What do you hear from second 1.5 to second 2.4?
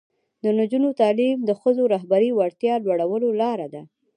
ښځو رهبري